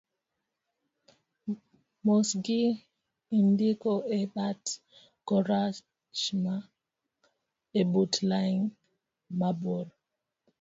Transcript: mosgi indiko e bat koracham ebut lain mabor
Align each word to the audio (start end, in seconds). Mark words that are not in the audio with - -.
mosgi 2.05 2.61
indiko 3.39 3.91
e 4.19 4.21
bat 4.33 4.63
koracham 5.27 6.43
ebut 7.79 8.11
lain 8.29 8.59
mabor 9.39 9.87